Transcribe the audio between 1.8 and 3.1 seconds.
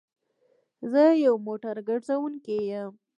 ګرځونکی يم